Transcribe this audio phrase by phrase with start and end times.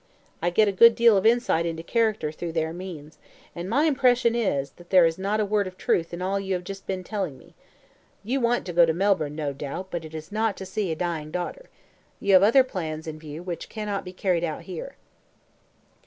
[0.41, 3.19] I get a good deal of insight into character through their means;
[3.55, 6.55] and my impression is, that there is not a word of truth in all you
[6.55, 7.53] have just been telling me.
[8.23, 10.95] You want to go to Melbourne, no doubt, but it is not to see a
[10.95, 11.69] dying daughter.
[12.19, 14.95] You have other plans in view which cannot be carried out here."